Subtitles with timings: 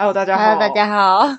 [0.00, 0.44] Hello，大家好。
[0.44, 1.28] Hello，大家好。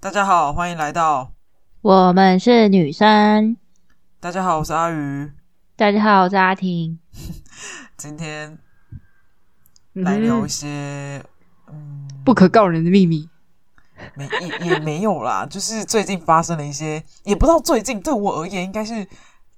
[0.00, 1.34] 大家好，欢迎来到
[1.82, 3.58] 我们是女生。
[4.18, 5.30] 大家好，我是阿鱼。
[5.76, 6.98] 大家好，我是阿婷。
[7.98, 8.58] 今天
[9.92, 11.22] 来聊一些
[11.68, 13.28] 嗯，不可告人的秘密。
[14.16, 19.06] 没也也没有啦，就是最近发生了一些，也不知道最近对我而言应该是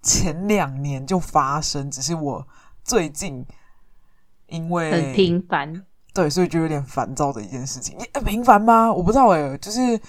[0.02, 2.46] 前两年就发生，只是我
[2.84, 3.44] 最近
[4.46, 7.96] 因为很频繁，对，所以就有点烦躁的一件事情。
[7.98, 8.92] 你频繁吗？
[8.92, 10.00] 我不知道哎、欸，就是。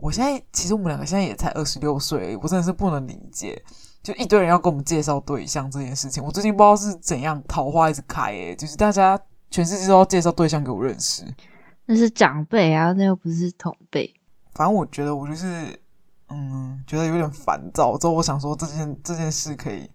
[0.00, 3.60] 我现在其实我们两个现在也才二十六岁，我真的是不能理解，
[4.00, 6.22] 就一堆人要跟我们介绍对象这件事情。
[6.22, 11.24] 我最近不知道是怎样桃花一直开，哎，就是大家全世界都要介绍对象给我认识。
[11.84, 14.14] 那是长辈啊，那又不是同辈。
[14.54, 15.76] 反正我觉得我就是，
[16.30, 17.96] 嗯，觉得有点烦躁。
[17.98, 19.90] 之后我想说这件这件事可以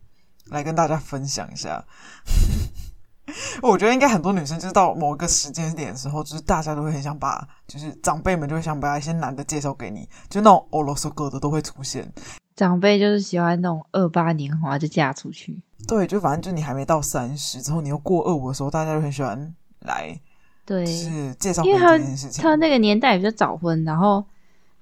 [0.48, 1.84] 来跟大家分享一下。
[3.62, 12.12] 我觉得应该很多女生就是到某一个时间点的时候，就是大家都会很想把，就是长辈们就会想把一些男的介绍给你，就那种欧罗斯哥的都会出现。
[12.56, 15.62] 长辈就是喜欢那种二八年华就嫁出去。
[15.88, 20.20] 对，就反正就你还没到三十之后，你又过二五的时候，大家就很喜欢来，
[20.66, 22.44] 对，就是介绍给你这件事情。
[22.44, 24.24] 他那个年代比较早婚，然后，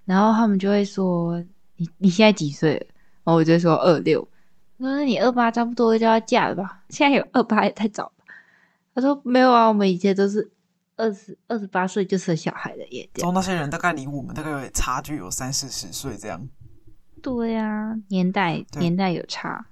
[0.05, 1.43] 然后他们就会说
[1.77, 2.85] ：“你你现在几岁了？”
[3.23, 4.21] 然后我就说：“二六。”
[4.77, 6.83] 我说：“那你二八差不多就要嫁了吧？
[6.89, 8.11] 现在有二八也太早。”
[8.93, 10.51] 他说：“没有啊，我们以前都是
[10.97, 16.47] 二十二十八岁就生小孩的耶。”然后那些人大概离我们大概有差距有三四十岁这样。
[17.21, 19.65] 对啊，年代年代有差。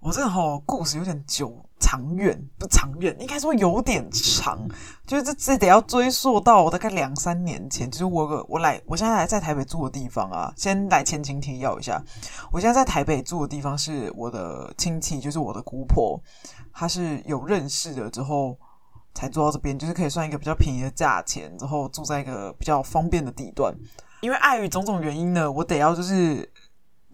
[0.00, 4.58] 我这个齁故事有点久长远，不长远，应该说有点长。
[5.06, 10.52] 就是这这得要追溯到我大概两三年前，就是我我来我现在在台北住的地方啊。
[10.56, 12.02] 先来前情提要一下，
[12.52, 16.20] 我现在在台北住的地方是我的亲戚，就是我的姑婆。
[16.72, 18.56] 他是有认识的之后
[19.14, 23.74] 才住到这边，就是可以算一个比较便宜的价钱，之后住在一个比较方便的地段。
[24.20, 26.48] 因为碍于种种原因呢，我得要就是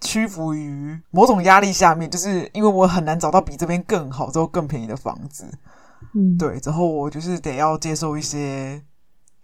[0.04, 5.50] 屈服于某种压力下面，就是因为我很难找到比这边更好之后更便宜的房子。
[6.14, 8.80] 嗯，对，之后我就是得要接受一些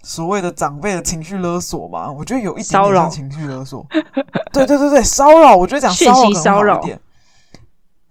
[0.02, 2.12] 所谓的长辈的情绪勒索嘛。
[2.12, 3.84] 我觉得有一点点像情绪勒索。
[4.52, 7.00] 对对对对，骚扰，我觉得讲骚扰更好一点。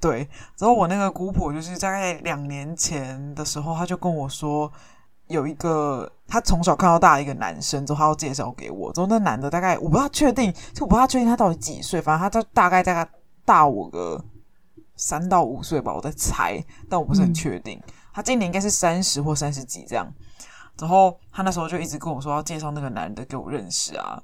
[0.01, 4.71] 对，之后我那个姑婆就是大概两年前的时候，她就跟我说，
[5.29, 8.91] 有一个他从小看到大的一个男生，之后他要介绍给我。
[8.91, 13.11] 之后那男的大概我不太确定，就我不太确定他到底几岁，反正他大大概大概
[13.45, 14.21] 大我个
[14.95, 17.81] 三到五岁吧，我在猜，但我不是很确定。
[18.13, 20.11] 他今年应该是三十或三十几这样。
[20.77, 24.21] 然后他那时候就一直跟我说要介绍那个男的给我认识啊。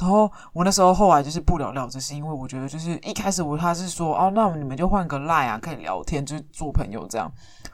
[0.00, 7.30] 然后我那时候后来就是不了了之，是因为我觉得就是一开始我他是说哦，那你们就换个 line 啊，可以聊天，就是做朋友这样，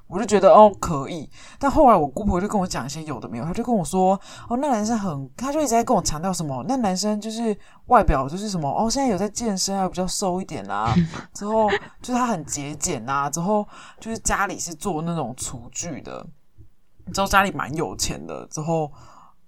[0.06, 1.28] 我就觉得哦可以。
[1.58, 4.18] 但后来我姑婆就跟我讲一些有的没有，她就跟我说
[4.48, 7.54] 哦，那男生很，他就一直在跟我强调什么，那男生就是
[7.86, 10.94] 外表就是什么哦，现在有在健身啊，比较瘦一点啊，
[11.34, 11.68] 之后
[12.00, 13.66] 就是他很节俭啊，之后
[14.00, 16.26] 就是家里是做那种厨具的，
[17.12, 18.90] 之后家里蛮有钱的，之后。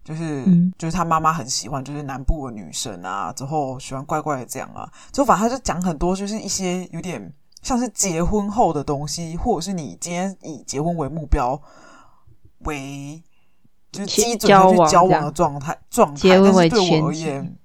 [0.06, 0.44] 就是，
[0.78, 11.60] 就是他妈妈很喜欢，就是南部的女生啊，之后喜欢怪怪的这样啊，之后反正他就讲很多，就是一些有点像是结婚后的东西，或者是你今天以结婚为目标
[12.60, 13.20] 为
[13.90, 17.56] 就是基准去交往的状态状态，但是对我而言，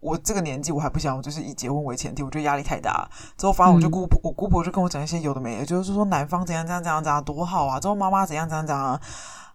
[0.00, 3.08] 我这个年纪我还不想，我就是以结婚为前提，我觉得压力太大。
[3.36, 9.00] 之后反正我就姑婆，我姑婆就跟我讲一些有的没的，就是说男方怎样怎样怎样怎样多好啊，之后妈妈怎样怎样怎样。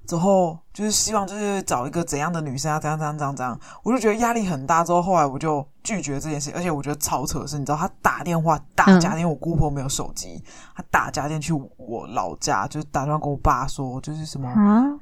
[0.08, 4.84] 之后就是希望就是找一个怎样的女生啊，怎样怎样怎样怎样，我就觉得压力很大。
[4.84, 10.44] 之后后来我就拒绝这件事，而且我觉得超扯的是，你知道他打电话打家电，因为我姑婆没有手机，
[10.76, 14.50] 他打家电去我老家，就是打电话跟我爸说，就是什么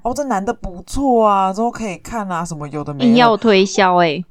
[0.03, 4.23] 哦，这男的不错啊，之后可以看啊，什么有的没的，硬要推销诶。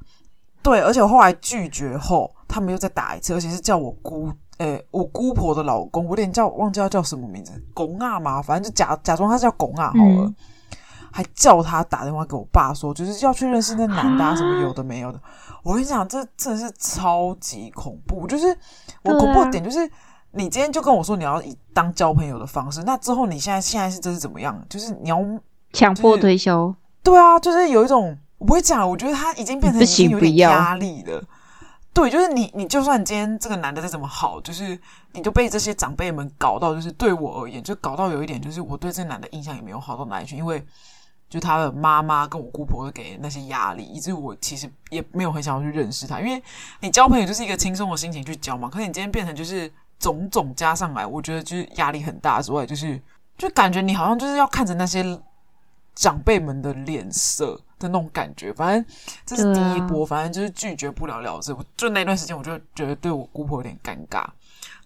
[0.62, 10.26] 对，而且我后来拒绝后，他们又再打一次，而且是叫我姑诶，我姑婆的老公，我有点叫忘记他叫什么名字，拱啊嘛，反正就假假装他叫拱啊好了。
[10.26, 10.34] 嗯
[11.12, 15.20] 还叫他打电话给我爸说，就是要去认识那男的，啊，什么有的没有的。
[15.62, 18.26] 我跟你讲，这真的是超级恐怖。
[18.26, 18.46] 就是
[19.02, 19.88] 我恐怖的点就是，
[20.32, 24.60] 你今天就跟我说你要以当交朋友的方式，那之后你现在现在是这是怎么样？
[24.68, 25.22] 就是你要
[25.72, 26.74] 强迫推销？
[27.02, 31.22] 对啊，就是有一种我不会讲，我觉得他已经变成已经有点压力了。
[31.92, 34.76] 对，就是你你就算你今天这个男的再怎么好，就是
[35.12, 40.66] 你就被这些长辈们搞到，就是对我而言，就搞到有一点，就是我对这个男的印象也没有好到哪里去，因为。
[41.32, 46.20] 就他的妈妈跟我姑婆会给那些压力，以至于我其实也没有很想要去认识他。
[46.20, 46.42] 因为
[46.80, 53.00] 你交朋友就是一个轻松的心情去交嘛，可是你今天变成就是种种加上来，我觉得就是压力很大之外，就是
[53.38, 55.02] 就感觉你好像就是要看着那些
[55.94, 58.52] 长辈们的脸色的那种感觉。
[58.52, 58.84] 反正
[59.24, 61.56] 这是第一波，啊、反正就是拒绝不了了之。
[61.78, 64.24] 就那段时间，我就觉得对我姑婆有点尴尬。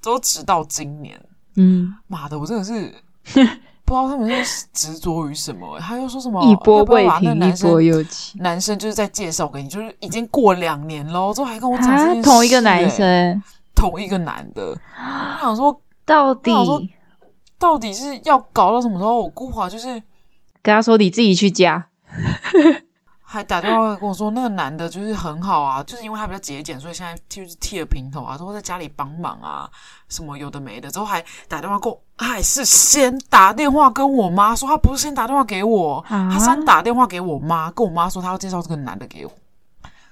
[0.00, 1.20] 都直到今年，
[1.56, 2.94] 嗯，妈的，我真的是
[3.86, 5.78] 不知道他们是执着于什么。
[5.80, 8.38] 他又说什么一波未平，一波又起。
[8.40, 13.42] 男生就是在介绍给你，就是已经过两年了，之后还跟我讲这件事，同一个男生。
[13.74, 16.50] 同一个男的，我想说，到底
[17.58, 19.20] 到底是要搞到什么时候？
[19.20, 19.88] 我姑华就是
[20.62, 21.86] 跟他说：“你自己去加。”
[23.28, 29.69] 还打电话跟我说，那个男的就是很好啊， 就是因为他比较节俭，所以现在就是剃了平头啊，都会在家里帮忙啊，
[30.08, 30.88] 什么有的没的。
[30.88, 39.32] 之后还打电话过，还是先打电话跟我妈说，他不是先打电话给我，啊、他先打电话给我妈，跟我妈说他要介绍这个男的给我。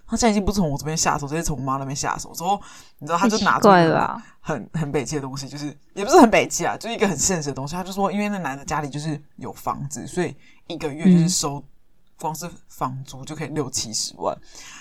[0.07, 2.31] 他现在已经不是从我这边下手，直接从我妈那边下手。
[2.35, 2.61] 之后，
[2.99, 7.75] 你知道，他就拿出一个很很北气的东西，就是也不是很北气啊，就是一个很现实的东西。
[7.75, 11.65] 他就说，因为那男的家里就是有房子，所以一个月就是收
[12.25, 14.35] 光是房租就可以六七十万。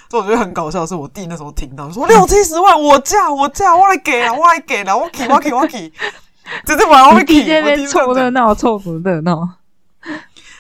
[0.10, 5.90] 所以我觉得很搞笑的是，我弟那时候听到就说六七十万，我嫁我嫁，我来给了，我来给了，我给我给我给，
[6.66, 7.26] 直接把我给。
[7.26, 9.58] 弟在那边凑热闹，凑什么热闹？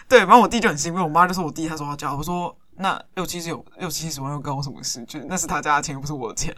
[0.09, 2.55] 对，反正我弟就很兴奋，我妈就说我弟他说要嫁，我说。
[2.75, 5.05] 那六七十有六七十万又关我什么事？
[5.05, 6.51] 就那是他家的钱，又不是我的钱。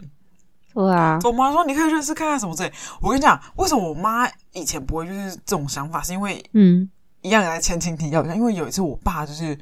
[0.72, 2.72] 对啊，我妈说你可以认识看看什么之类。
[3.02, 6.00] 我跟你讲，为什么我妈以前不会就是这种想法？
[6.00, 6.88] 是因为嗯，
[7.20, 8.34] 一样也来前情提要一下。
[8.34, 9.58] 因为有一次我爸就是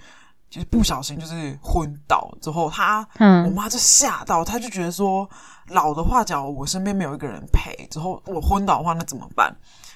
[0.54, 5.28] 就是不小心就是昏倒之后，他嗯，我妈就吓到，他就觉得说
[5.70, 9.52] 老的话，假如我身边没有一个人陪，之后我昏倒的话，那怎么办？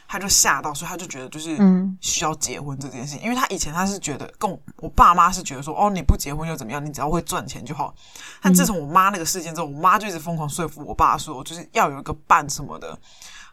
[0.08, 1.56] 他就吓到，所以他就觉得就是
[2.00, 6.84] 需要结婚这件事情，嗯、因为他以前他是觉得跟我我爸妈是觉得说哦，你不结婚又怎么样？
[6.84, 7.94] 你只要会赚钱就好。
[8.42, 12.98] 但自从我妈那个事件之后，我妈就一直疯狂说服我爸说，就是要有一个伴什么的。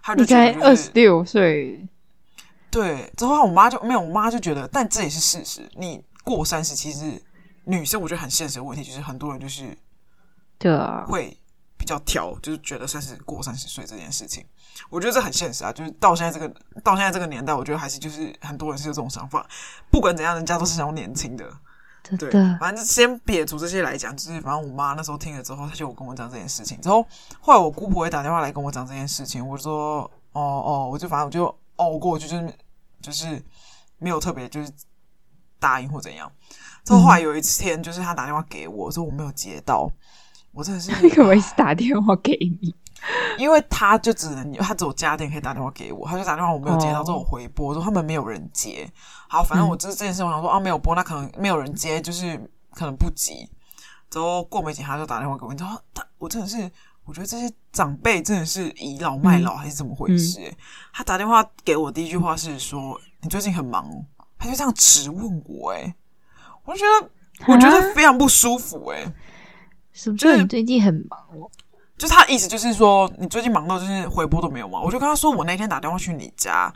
[0.02, 1.88] 他就觉得就是二十六岁，
[2.72, 3.12] 对。
[3.16, 5.70] 之后我妈就没有，我妈就觉得，但这也是事实。
[5.76, 7.24] 你过三十，其实
[7.64, 9.78] 女生我觉得很现实的问题，就是很多人就是
[10.58, 11.38] 对啊，会
[11.78, 14.46] 比较挑，就是觉得算是过三十岁这件事情。
[14.90, 19.48] 我觉得这很现实啊，就是到现在这个到现在这个年代，我觉得还是就是很多人是有这种想法。
[19.90, 21.46] 不管怎样，人家都是想要年轻的。
[22.04, 22.30] 的对，
[22.60, 26.80] 反正先撇除这些来讲，就是反正我妈那时候听了之后，她就有跟我讲这件事情。
[26.80, 27.04] 之后
[27.40, 30.02] 后来我姑婆也打电话来跟我讲这件事情，我就说
[30.34, 32.54] 哦哦，我就反正我就熬过去，就是
[33.02, 33.44] 就是
[33.98, 34.72] 没有特别就是
[35.66, 36.32] 答应或怎样。
[36.84, 39.90] 之后后来有一天，就是他打电话给我，说我没有接到，
[40.52, 42.76] 我真的是为什么一直打电话给你？
[43.38, 48.88] 因为他就只能他只有家电可以打电话给我，他就打电话我没有接到，之后我回拨说他们没有人接。
[49.28, 52.38] 好，反正我这这件事我想说啊没有播，那可能没有人接，就是
[52.72, 53.50] 可能不急。
[54.10, 56.72] 之后过没几天他就打电话给我，你知道他我真的是
[57.04, 60.40] 我觉得这些长辈真的是倚老卖老还是怎么回事？
[60.42, 60.56] 嗯嗯、
[60.94, 63.90] 他打电话给我第一句话是说你最近很忙，
[64.46, 65.96] 他就这样质问我，哎
[66.64, 67.10] 我就觉得
[67.54, 69.06] 我觉得非常不舒服，哎
[69.92, 71.50] 是不是你最近很忙哦？
[71.98, 74.82] 就他的意思就是说，你最近忙到就是回拨都没有吗？
[74.82, 76.74] 我就跟他说，我那天打电话去你家，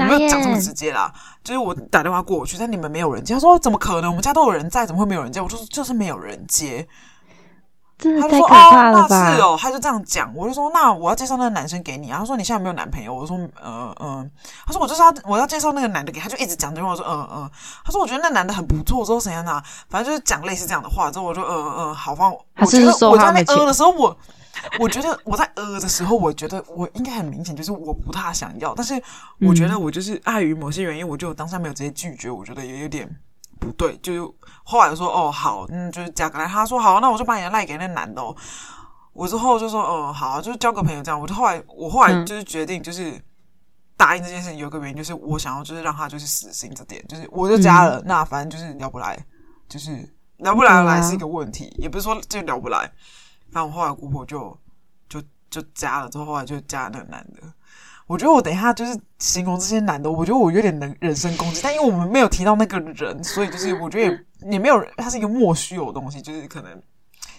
[0.00, 1.12] 我没有讲这么直接啦，
[1.44, 3.32] 就是我打电话过去，但你们没有人接。
[3.34, 4.10] 他说怎么可能？
[4.10, 5.40] 我们家都有人在，怎么会没有人接？
[5.40, 6.88] 我就说就是没有人接。
[7.96, 9.08] 真的太可怕了吧？
[9.08, 10.34] 他就说哦，那是哦，他就这样讲。
[10.34, 13.14] 我就说那我要介绍那个男生给你然后说你现在没有男朋友。
[13.14, 14.30] 我说嗯嗯、呃。
[14.66, 16.90] 他说我就是要我要介绍那个男的给他，就一直讲电话。
[16.90, 17.50] 我说嗯嗯。
[17.84, 19.04] 他说我觉得那男的很不错。
[19.04, 19.62] 之后怎样呢？
[19.88, 21.10] 反正就是讲类似这样的话。
[21.10, 22.32] 之后我就嗯嗯，好放。
[22.32, 24.16] 我觉得我在那呃的时候，我
[24.80, 29.00] 我觉得我在呃的时候，我觉得我应该很明显就是我不太想要，但是
[29.40, 32.30] 我觉得我就是碍于某些原因，我就当下没有直接拒绝。
[32.30, 33.08] 我觉得也有点。
[33.64, 36.46] 不对，就后来就说哦好，嗯，就是加个来。
[36.46, 38.34] 他说好，那我就把你的赖给那男的哦。
[39.12, 41.20] 我之后就说嗯好，就是交个朋友这样。
[41.20, 43.20] 我就后来我后来就是决定就是
[43.96, 48.00] 答应这件事情，有个原因就是我想要就是让他就是死心这点，就是我就加了。
[48.00, 49.18] 嗯、那反正就是聊不来，
[49.68, 52.90] 就是聊不来来是一个问题，啊、也不是说就聊不来。
[53.52, 54.58] 反正我后来姑婆就
[55.08, 57.40] 就就加了，之后后来就加了那个男的。
[58.06, 66.82] 我觉得我等一下就是形容这些男的，我觉得我有点能人身攻击，但因为我们没有提到那个人，所以就是我觉得也也没有，他是一个莫须有的东西，就是可能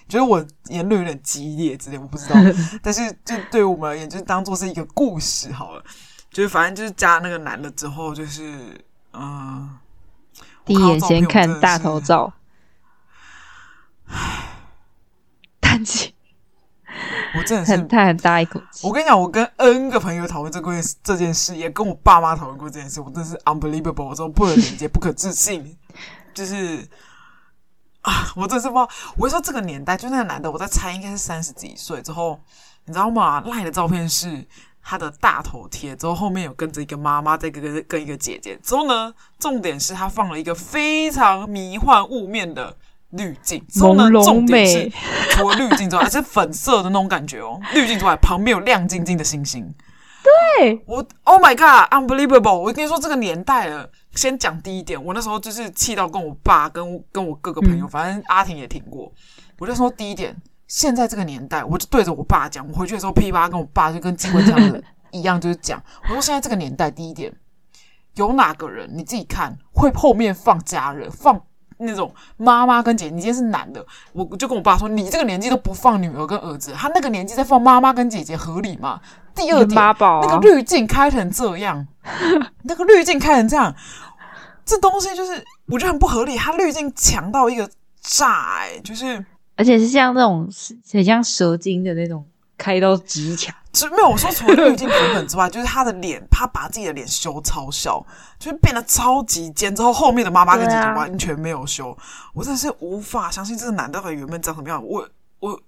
[0.09, 2.35] 觉得我言论有点激烈之类，我不知道。
[2.81, 5.83] 但是就对于我们而言，就当做是一个故事好了。
[6.31, 8.43] 就是反正就是加那个男的之后，就是
[9.13, 9.79] 嗯，呃、
[10.65, 12.33] 第一眼先看大头照，
[14.07, 14.15] 唉，
[15.61, 16.14] 叹气。
[17.37, 18.87] 我真的是很太很大一口气。
[18.87, 20.71] 我跟你讲，我跟 N 个朋友讨论这个
[21.03, 23.01] 这件事，也跟我爸妈讨论过这件事。
[23.01, 25.77] 我真的是 unbelievable，我说不能理解，不可置信。
[26.33, 26.87] 就是
[28.01, 28.89] 啊，我真的是不知道。
[29.17, 32.39] 我会说这个年代，就那个男的，我在猜应该是三十几岁之后，
[32.85, 33.41] 你知道吗？
[33.45, 34.45] 赖的照片是
[34.83, 38.57] 他的大头贴，之后后面有跟着一个妈妈，再跟跟跟一个姐姐。
[38.61, 42.75] 之后呢，重点是他放了一个非常迷幻雾面的
[43.17, 43.65] 滤镜。
[43.67, 44.91] 之后呢，重点是
[45.31, 47.59] 除了滤镜之外， 还是粉色的那种感觉哦。
[47.73, 49.73] 滤镜之外，旁边有亮晶晶的星星。
[50.57, 52.57] 对我，Oh my God，Unbelievable！
[52.57, 53.89] 我跟你说，这个年代了。
[54.15, 59.11] 先讲第一点，我那时候就是气到跟我爸、跟跟我各个朋友，反正阿婷也听过。
[59.59, 60.35] 我就说第一点，
[60.67, 62.65] 现在这个年代，我就对着我爸讲。
[62.67, 64.81] 我回去的时候噼啪跟我爸就跟机关枪的
[65.11, 65.83] 一样，就是讲。
[66.03, 67.31] 我说现在这个年代，第一点，
[68.15, 71.39] 有哪个人你自己看会后面放家人，放
[71.77, 73.15] 那种妈妈跟姐姐？
[73.15, 78.99] 你今天是男的，我就跟我爸说，你这个年纪都不放女儿跟儿子，他那个年纪再放妈妈跟姐姐合理吗？
[79.35, 81.85] 第二点，啊、那个滤镜开成这样，
[82.63, 83.75] 那个滤镜开成这样。
[84.65, 87.69] 这东西就是我觉得很不合理，它滤镜强到一个
[88.01, 89.23] 炸，哎，就是
[89.57, 90.49] 而且是像那种
[90.91, 92.25] 很像蛇精的那种
[92.57, 98.03] 开到极强，就没有我说除了滤镜版本之外，就是他的脸，他把自己的脸修超小，
[98.39, 101.97] 就是变得超级尖，之后后面的妈妈跟姐姐完全没有修，啊、
[102.33, 104.81] 我真的是无法相信这个男的和原本长什么样。
[104.83, 105.07] 我
[105.39, 105.59] 我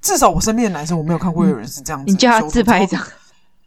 [0.00, 3.00] 至少我身边的男生我没有看过有人是这样子，你叫他自拍一张。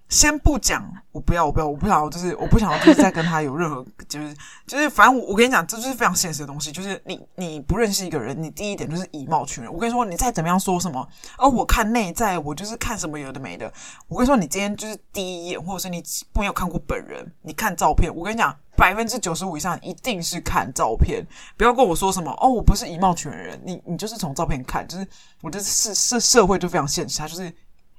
[0.07, 4.35] 先不讲，我不要，我不要，我不想，就是我不想要，就是再跟他有任何， 就是
[4.67, 9.74] 就是，反正我我跟你讲，这就是非常现实的东西，就是你你不认识一个人，你第一点就是以貌取人。
[9.74, 11.07] 我跟你说，你再怎么样说什么，
[11.39, 13.71] 哦，我看内在，我就是看什么有的没的。
[14.07, 16.03] 我跟你说，你今天就是第一眼，或者是你
[16.35, 21.25] 没有看过本人，你看照片，我跟你讲，百分之九十五以上一定是看照片。
[21.57, 25.07] 不要跟我说什么，哦，我不是以貌取人，你你就是从照片看，就是
[25.41, 27.51] 我觉得是社社会就非常现实，它就是。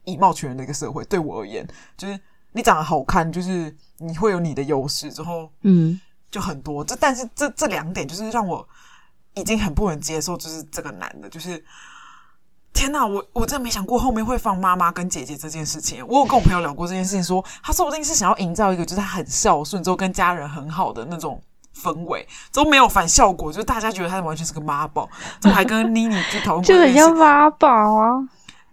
[0.06, 2.18] 以貌取人的一个社会，对我而言，就是
[2.52, 6.82] 你长得好看，就是你会有你的优势，之后嗯，就很多。
[6.82, 8.66] 这但是这这两点，就是让我
[9.34, 11.62] 已经很不能接受，就是这个男的，就是
[12.72, 16.06] 天哪，我我真的没想过后面会放妈妈跟姐姐这件事情。
[16.06, 21.42] 我有跟我朋友聊过这件事情说，说他说不定是想要营造一个就是他很孝顺，之后跟家人很好的那种
[21.74, 25.08] 氛围，都没有反效果，就是大家觉得他完全是个妈宝。
[25.42, 28.28] 还跟妮妮去讨论过，就很像妈宝啊。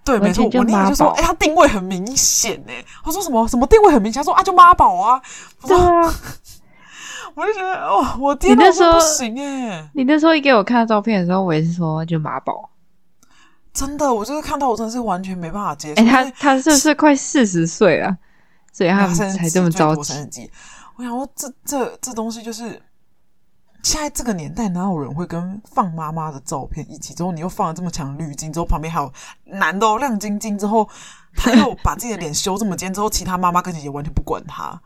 [0.06, 2.74] 对，没错，我那天就说，哎，他定位很明显呢。
[3.04, 5.22] 他说什么什么定位很明显，他说啊，就妈宝啊。
[5.66, 6.14] 对啊，
[7.36, 9.90] 我就觉得哇，我天哪，不行哎！
[9.94, 12.70] 你那时候一给我看照片的时候，我也是说就妈宝。
[13.74, 16.04] 真的，我就是看到我真的是完全没办法接受。
[16.04, 18.18] 哎，他他是不是快四十岁了？
[18.72, 20.50] 所以他才这么着急。
[20.98, 22.82] 我想说，这这这东西就是。
[23.84, 27.14] 现在这个年代，哪有人会跟放妈妈的照片一起？
[27.14, 29.12] 之后你又放了这么强的滤镜，之后旁边还有
[29.44, 30.90] 男的亮晶晶，之后
[31.36, 34.82] 他又把自己的脸修这么尖，之后其他妈妈跟姐姐完全不管他，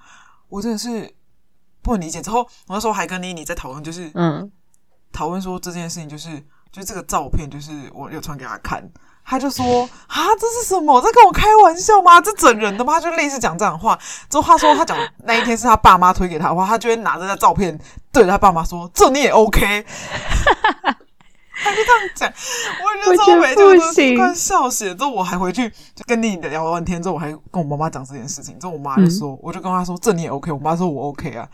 [0.50, 1.16] 我真的是
[1.84, 2.22] 不能理解。
[2.22, 4.52] 之后我那时候还跟妮妮在讨论，就是嗯，
[5.14, 6.38] 讨论说这件事情，就是
[6.72, 8.84] 就是这个照片，就是我有传给他看。
[9.30, 11.02] 他就说：“啊，这是什么？
[11.02, 12.22] 在跟我开玩笑吗？
[12.22, 14.00] 这整人的吗？”他就类似讲这样的话。
[14.30, 17.78] 之后他说他讲那一天是他爸妈推给他的话，他就会拿着那照片
[18.14, 19.86] 对着他爸妈说：“这你也 OK？”
[21.60, 24.96] 他就这样讲，我觉得超美，就是快笑死了。
[24.96, 28.58] 之后我还回去就跟你聊完天之后，我还跟我妈妈讲这件事情。
[28.58, 31.46] 之后我妈就说：“嗯、我就跟她说，这你也 OK？” 我妈说：“我 OK 啊。”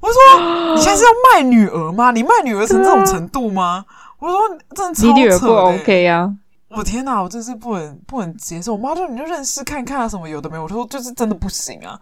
[0.00, 2.10] 我说：“你现在是要卖女儿吗？
[2.10, 3.84] 你卖女儿成这种程度吗？”
[4.18, 4.40] 我说
[4.74, 6.32] ：“真的超扯的、欸、你女儿不 OK 啊。”
[6.76, 7.22] 我天哪！
[7.22, 8.72] 我真是不能不能接受。
[8.72, 12.00] 我妈说：“你就认识看看啊，什么有的没有。”我说：“就是真的不行啊。”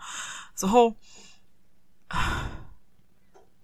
[0.57, 0.93] 之后，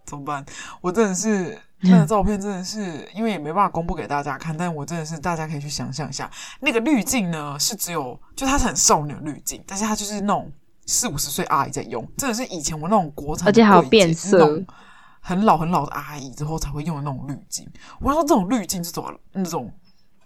[0.05, 0.45] 怎么办？
[0.81, 4.57] 我真的是那个照片，真的是因为也没办法公布给大家看。
[4.57, 10.51] 但我真的是大家可以去想象一下，那个滤镜呢是只有就它是很少女滤镜，但是它就是那种
[10.87, 14.65] 四五十岁阿姨在用，真的是以前我那种国产，而且还有变色，
[15.21, 17.69] 很老很老的阿姨之后才会用的那种滤镜。
[18.01, 19.73] 我说这种滤镜是怎么那种。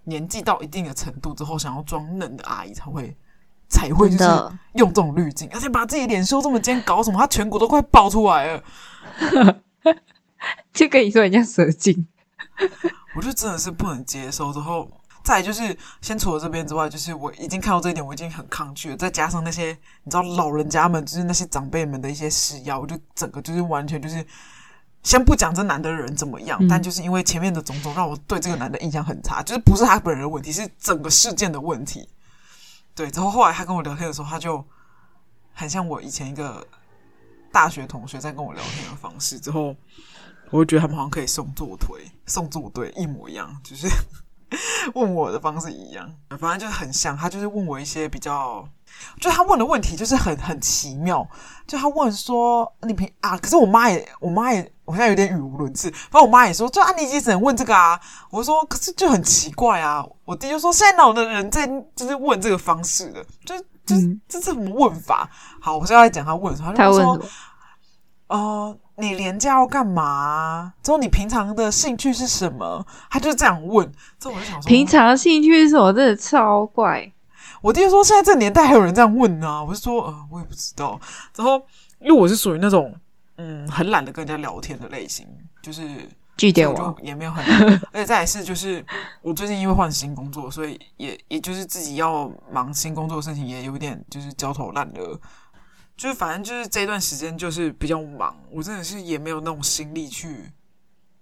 [0.05, 3.17] 年纪到一定的程度之后，想要装嫩的阿姨才会
[3.69, 4.25] 才会就是
[4.75, 7.19] 用这种滤镜，而且把自己脸修这么尖，搞什么？
[7.19, 8.65] 她颧骨都快爆出来了，
[10.75, 12.07] 就跟你说人家蛇精，
[13.15, 14.53] 我就真的是不能接受。
[14.53, 14.91] 之后
[15.23, 18.97] 再来就是，先除了这边之外，就是我已经看到这一点，我已经很抗拒了。
[18.97, 24.27] 再加上那些你知道老人家们，就是那些长辈们的一些施压，我就整个就是完全就是。
[25.03, 29.43] 先不讲这男的人怎么样，嗯、但就是因为前面的种种，让我对这个男的印象很差。
[29.43, 32.09] 就是不是他本人的问题，是整个事件的问题。
[32.95, 34.65] 对，之后后来他跟我聊天的时候，他就
[35.53, 36.67] 很像我以前一个
[37.51, 39.41] 大学同学在跟我聊天的方式。
[39.41, 39.75] 之后
[40.51, 43.89] 我就觉得他们好像可以送作推、送作对一模一样，就是
[44.95, 47.17] 问我的方式一样，反正就是很像。
[47.17, 48.69] 他就是问我一些比较
[49.21, 51.27] 就他问的问题就是很很奇妙，
[51.67, 55.91] 就他问说你平啊，可是我妈也，我妈也，我现在有点语无伦次。
[55.91, 58.01] 反正我妈也说，就啊，你姐只能问这个啊。
[58.31, 60.05] 我说，可是就很奇怪啊。
[60.25, 63.57] 我弟就说，现在哪有的人在就是问这个方式的，就
[63.87, 65.29] 就、嗯、这是什么问法？
[65.61, 67.21] 好，我现在来讲他问什么，他就说，
[68.29, 70.73] 呃，你连假要干嘛？
[70.83, 72.85] 之后你平常的兴趣是什么？
[73.11, 73.91] 他就这样问。
[74.19, 75.93] 之后我就想说，平常的兴趣是什么？
[75.93, 77.13] 真的超怪。
[77.63, 81.01] 我弟说：“现在这年代还有人这样问呢、啊。”我就说：“呃，我也不知道。”
[81.37, 81.65] 然后，
[82.01, 82.95] 因为我是属于那种
[83.37, 85.27] 嗯很懒得跟人家聊天的类型，
[85.63, 85.89] 就是
[86.37, 87.45] 据点我就也没有很，
[87.93, 88.85] 而且再来是就是
[89.23, 95.19] 我最近因为换新工作，所以也也就是自己要忙新工作的事情，也有点就是焦头烂额，
[95.97, 100.51] 就是反正就是这段时间就是比较忙，我真的是也没有那种心力去，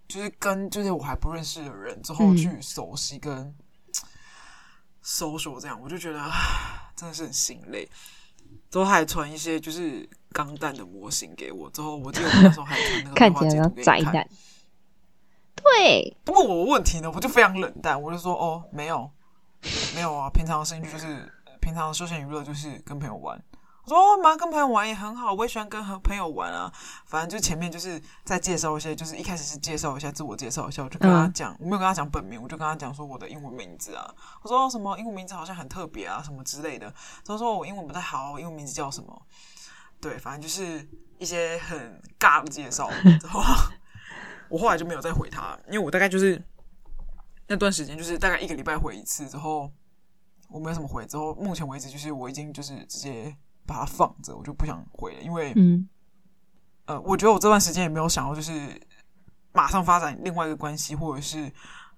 [0.08, 3.54] 就是跟就是我还不认识的人之后去熟悉跟。
[5.00, 6.20] 嗯搜索这样，我就觉得
[6.94, 7.88] 真的是很心累。
[8.70, 14.28] 之后还传一些就是钢弹的模型给我，之后我记得我那时候还传那个看起来像宅男。
[15.56, 19.10] 对，不过我问题呢，我就非常冷淡，我就说哦，没有，
[19.94, 23.42] 没有啊，平常的兴趣就是平常的休闲娱乐就是跟朋友玩。
[23.90, 26.72] 说嘛，跟朋友玩也很好，我也喜欢跟和朋友玩啊。
[27.06, 34.08] 反正就前面就是在介绍一些，就是一开始是介绍一下自我介绍一下，我就跟他讲，嗯、我没有跟他讲本名，我就跟他讲说我的英文名字啊。
[34.42, 36.94] 我说什么英文名字好像很特别啊，什么之类的。
[37.24, 39.22] 他说我英文不太好，英文名字叫什么？
[40.00, 42.88] 对，反正就是一些很尬的介绍。
[43.20, 43.42] 之后
[44.48, 46.40] 我后来就没有再回他，因为我大概就是
[47.48, 49.68] 那段时间就是大概一个礼拜回一次，之后
[50.48, 51.04] 我没有什么回。
[51.06, 53.36] 之后目前为止就是我已经就是直接。
[53.70, 55.88] 把它放着，我就不想回了，因为，嗯，
[56.86, 58.68] 呃，我觉得我这段时间也没有想要就是
[59.52, 61.48] 马上发展另外一个关系，或者是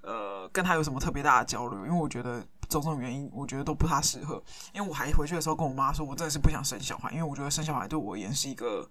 [0.03, 4.43] 呃跟他有什么特别大的交流，因为我觉得种种原因，我觉得都不太适合。
[4.75, 8.87] 因为我还回去的时候跟我妈说，我真的是不想生小孩，因为我觉得生小孩对我而言是一个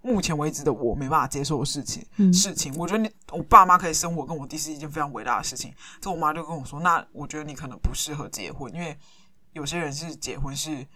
[0.00, 2.06] 目前为止的我没办法接受的事情。
[2.18, 5.74] 嗯、事情，我觉得你我爸妈可以生我跟我弟是一件非常伟大的事情。
[6.00, 8.96] 这我妈就跟我说，那我觉得你可能不适合结婚，因为
[9.52, 10.86] 有些人是结婚是。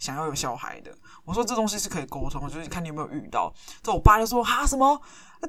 [0.00, 0.90] 想要有小孩的，
[1.24, 3.52] 我说这东西是可以沟通的，就是看你有没有遇到。
[3.82, 5.00] 这我爸就说哈什么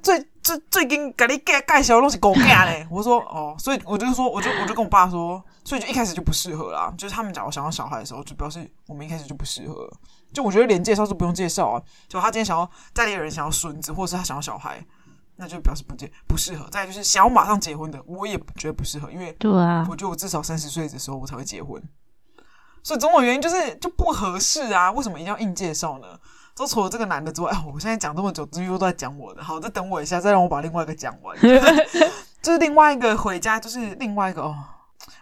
[0.03, 2.86] 最最最近给你盖盖小的东西狗盖嘞。
[2.91, 6.93] 我说哦，所以我就说，我就我就跟我爸说，所以就一开始就不适合啦。
[6.97, 9.89] 就是他们讲我想要小孩的时候，就表示我们一开始就不适合。
[10.34, 11.82] 就我觉得连介绍都不用介绍啊。
[12.10, 14.86] 就他今天想要家里有人想要孙子，或者是他想要小孩，
[15.38, 16.67] 那就表示不介不适合。
[16.69, 21.82] 再就是想要马上结婚的，我也觉得不适合，因为对啊，我觉得我至少三十岁的时候我才会结婚。
[22.84, 24.91] 所以种种原因就是就不合适啊！
[24.91, 26.08] 为什么一定要硬介绍呢？
[26.56, 29.44] 就除了这个男的之外，哎，我现在讲这么久，至于又都在讲我的。
[29.44, 31.38] 好，再等我一下，再让我把另外一个讲完。
[32.41, 34.56] 就是另外一个回家，就是另外一个哦。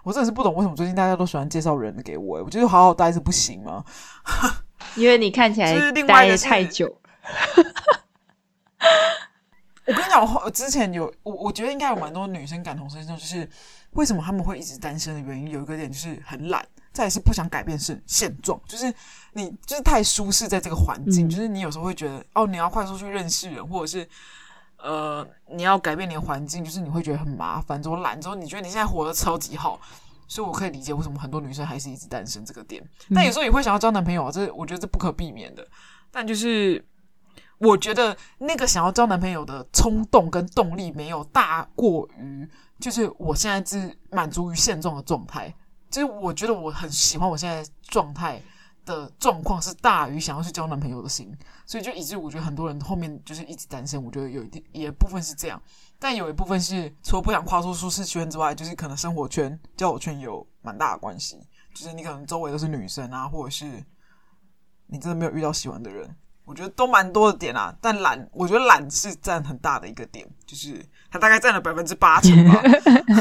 [0.04, 3.84] 我真的是不懂为什么最近大家都喜欢介绍人的给我，我觉得好好待着不行吗？
[4.96, 6.98] 因为你看起来待的太久。
[9.86, 13.50] 我跟你讲，我之前有我，我觉得应该有蛮多女生感同身受，就是
[13.92, 16.66] 为什么他们会一直单身的原因，有一个点就是很懒。
[16.92, 18.92] 再也是不想改变现现状，就是
[19.34, 24.06] 你就是太舒适在这个环境，嗯、就是你有时候会觉得哦，你要快速去认识人，或者是
[24.78, 27.82] 呃，你要改变你的环境，就是你会觉得很麻烦。
[27.82, 29.80] 之后懒之后，你觉得你现在活得超级好，
[30.28, 32.84] 所以我可以理解为什么很多女生还是一直单身这个点。
[33.10, 35.66] 嗯、但有时候也会想要交男朋友，啊这我觉得这不可避免的。
[36.12, 36.84] 但就是
[37.60, 42.50] 我觉得那个想要交男朋友的冲动跟动力没有大过于，
[42.80, 45.54] 就是我现在是满足于现状的状态。
[45.90, 48.40] 就是我觉得我很喜欢我现在状态
[48.86, 54.04] 的状况是大于想要去交男朋友的心，所以就以致我觉得很多人后面就是一直单身。
[54.04, 55.60] 我觉得有一点也部分是这样，
[55.98, 61.40] 但有一部分是除了不想跨出舒适圈之外，就是可能生活圈、交友圈有蛮大的关系。
[61.74, 63.84] 就是你可能周围都是女生啊，或者是
[64.86, 66.16] 你真的没有遇到喜欢的人，
[66.50, 67.72] 我觉得都蛮多的点啊。
[67.80, 72.60] 但懒，我觉得懒是占很大的一个点，就是它大概占了百分之八成吧。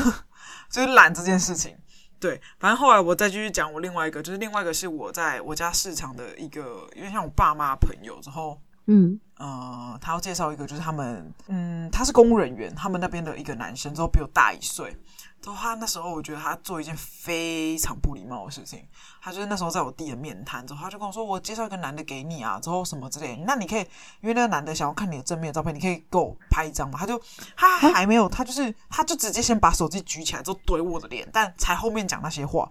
[0.71, 1.77] 就是懒这件事情。
[2.19, 8.61] 对，反正后来我再继续讲我另外一个，就是另外一个是我在我家市场的一个，因为像我爸妈朋友之后，
[8.91, 14.97] 嗯，呃，他要介绍一个，就是他们，嗯，他是公务人员，他们那边的一个男生，之后比我大一岁。
[15.43, 18.83] 之后他那时候，我觉得他做一件非常不礼貌的事情。
[19.21, 23.45] 他就是那时候在我弟的面谈之后，他就跟我说：“我介绍一个男的给你啊，之后什么之类的。
[23.47, 23.81] 那你可以，
[24.21, 27.21] 因为那个男的想要看你的正面照片，你可以给我拍一张嘛。”他就
[27.55, 32.69] 他还没有，他就是他就直接先把手机举起来，之后怼我的脸，但才后面讲那些话。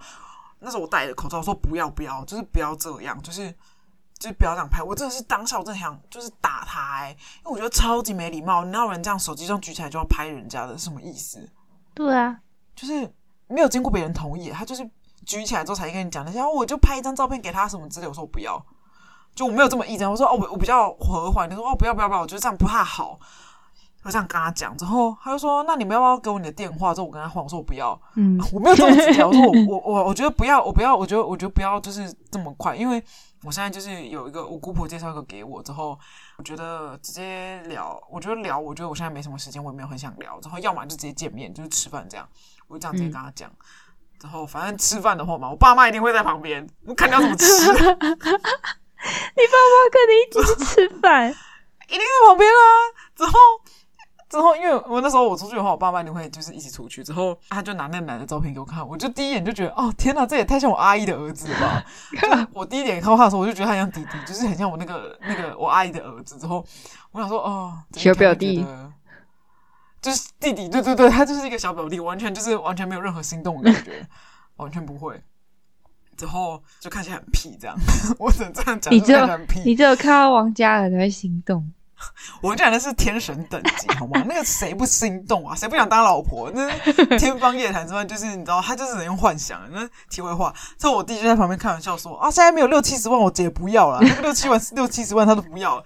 [0.60, 3.54] 那时候我戴着口罩说：“不要不要，就是不要这样，就是
[4.20, 7.12] 就是不要这样拍。”我真的是当下我真的想就是打他欸，
[7.46, 8.64] 因为我觉得超级没礼貌。
[8.66, 11.50] 哪有人这样手机这样举起来就要拍人家的，什么意思？
[11.94, 12.40] 对啊。
[12.76, 13.12] 就是
[13.48, 14.88] 没有经过别人同意，他就是
[15.26, 18.08] 举起来之后才跟你讲那些，我就拍一张照片给他什么之类。
[18.08, 18.64] 我说我不要，
[19.34, 20.10] 就我没有这么意见。
[20.10, 21.50] 我说哦，我我比较和缓。
[21.50, 23.20] 他说哦，不要不要不要，我觉得这样不太好。
[24.04, 26.94] 我这样跟他讲之后，他就说那你们要不要给我你的电话？
[26.94, 29.26] 之后我跟他换，我说我不要，嗯， 我没有这么直接。
[29.26, 33.04] 我说我我我我觉得不要，我不要，我觉得我觉得不要，就是这么快，因为
[33.44, 35.98] 我现在就是有一个我姑婆介绍一个给我之后，
[36.38, 40.40] 我觉得直接聊，我觉得聊，我觉得我现在没什么时间，我也没有很想聊。
[40.42, 42.28] 之后要么就直接见面，就是吃饭这样。
[42.68, 43.50] 我就这样直接跟他讲。
[43.50, 43.66] 嗯
[44.20, 47.46] 之后，反正吃饭的话嘛，我爸妈一定会在旁边，我看你要怎么吃。
[47.72, 51.30] 你爸妈跟你一起去吃饭，
[51.88, 52.58] 一定在旁边啊。
[53.16, 53.32] 之后，
[54.30, 57.04] 之后，因为我那时候我出去的话，我爸妈一定会就是一起出去。
[57.04, 61.86] 之后，他就拿那男的照片给我看，我就第一眼就觉得，哦，天哪，这也太像我阿姨的儿子了吧。
[62.54, 66.38] 我第一眼看到他的时候，我就觉得他像弟弟，就是很像我那个那个我阿姨的儿子。
[66.38, 66.66] 之后，
[67.12, 68.66] 我想说，哦，小表弟。
[70.00, 74.08] 就是弟弟，对对对，他就是一个小表弟，完全就是完全没有任何心动的感觉，
[74.58, 75.20] 完全不会。
[76.16, 77.76] 之后就看起来很屁，这样，
[78.20, 78.94] 我只能这样讲。
[78.94, 79.28] 你只有
[79.66, 81.74] 你只有看到王嘉尔才会心动。
[82.42, 84.24] 我讲的是天神等级，好吗？
[84.30, 85.56] 那个谁不心动啊？
[85.56, 86.52] 谁不想当老婆？
[86.52, 86.70] 那
[87.18, 89.60] 天方夜谭之外，就是你知道，他就是能用幻想。
[89.72, 94.00] 那题外话，之后我弟就在旁边开玩笑说：“啊，现在没有六七十万，我姐不要了。
[94.02, 95.84] 那个六七万 六七十万，他都不要了。”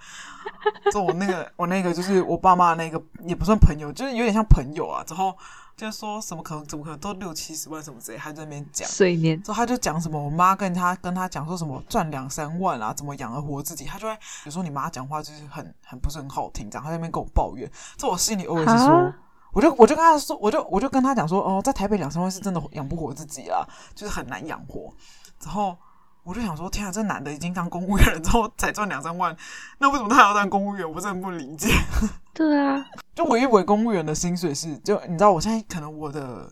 [0.92, 5.02] 就我那个，我那个就是我爸妈那个，也不算朋友，就是有点像朋友啊。
[5.04, 5.36] 之后
[5.76, 9.42] 就是说什么可能，怎么可能都六七十万什么之类，他在那边讲碎念。
[9.42, 13.84] 之后他就讲什么，我妈跟他跟他讲说什么赚两三万啊，怎么养得活自己。
[13.84, 17.70] 他就会有时候你妈讲话就是很很不是很好听，这样他在那边跟我抱怨。
[17.96, 19.12] 这我心里偶尔是说，
[19.52, 24.92] 我就我就跟他说，我就我就跟他讲说，哦，在台北两三万是真的养不活自己啊，就是很难养活。
[25.44, 25.76] 然后。
[26.24, 29.36] 我就想说，天啊，这男的已经当公务员了，之后才赚两三万，
[29.78, 30.88] 那为什么他还要当公务员？
[30.88, 31.68] 我真的不理解。
[32.32, 36.50] 对啊，就我以为公务员的薪水是，就你知道，我现在可能我的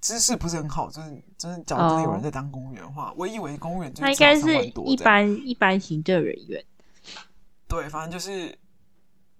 [0.00, 6.64] 知识不是很好，就是就是，假如真的有人在当公务员的话，哦、我以为公务员就他应该是一般一般行政人员。
[7.66, 8.56] 对，反正就是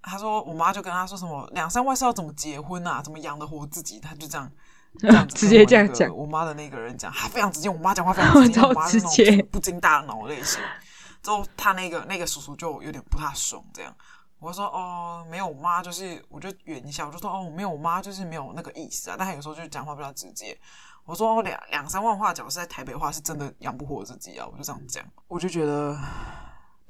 [0.02, 4.50] 他说，我妈就跟他说什么两三万是要怎么结婚啊，怎么养得活自己，他就这样。
[5.34, 7.68] 直接这样讲，我妈的那个人讲，他非常直接。
[7.68, 10.60] 我妈讲话非常直接， 我妈是那种不经大脑类型。
[11.22, 13.94] 之后他那个那个叔叔就有点不太爽，这样。
[14.38, 19.16] 我说哦，没有，我妈就是，我就圆一下，我就说哦，没有，我妈就是没有那个意思啊。
[19.18, 20.58] 但他有时候就讲话比较直接。
[21.04, 24.46] 我说哦，两两三万话讲是在台北的话，是真的养不活自己啊。
[24.50, 25.96] 我就这样讲，我就觉得。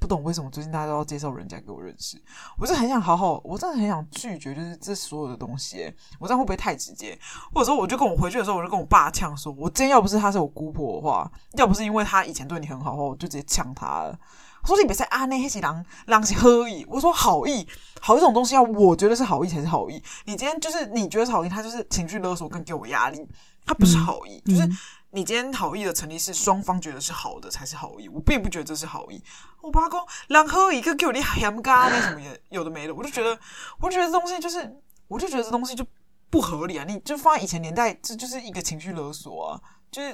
[0.01, 2.19] 不懂为什么最近大家都要介绍人家给我认识，
[2.57, 5.93] 我是很想好好，我真的很想拒绝，就是这所有的东西。
[6.19, 7.15] 我这样会不会太直接？
[7.53, 14.19] 或者说，我就跟我回去的时候，我就跟我爸呛说，我今天要不是他是我姑婆的话，要不是因为他以前对你很好的话，我就直接呛他了。
[14.63, 16.83] 我说你别在啊，那黑是狼狼是恶意。
[16.89, 17.67] 我说好意，
[18.01, 20.01] 好意这种东西要我觉得是好意才是好意。
[20.25, 23.23] 你今天就是你觉得是好意，他就是情绪勒索跟给我压力，
[23.67, 24.67] 他不是好意，嗯、就是。
[25.13, 29.21] 你今天好意的成立是双方觉得是好的才是好意，我并不觉得这是好意。
[29.61, 33.37] 我爸公两合一个给我你咸咖那什么也有的没的，我就觉得，
[33.79, 34.77] 我就觉得这东西就是，
[35.09, 35.85] 我就觉得这东西就
[36.29, 36.85] 不合理啊！
[36.87, 40.13] 你就放在以前年代，这就是一个情绪勒索啊，就是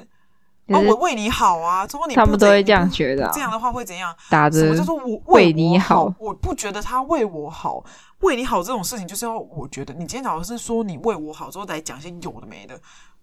[0.69, 4.13] 啊，我为你好啊，之后你不他们都会这样觉得、啊，这样的话会怎样？
[4.31, 6.11] 打着什么叫做我为，为你好？
[6.17, 7.83] 我不觉得他为我好，
[8.21, 12.81] 为你好这种事情就是要我觉得，你今天老是说你为我好之后来讲些有的没的，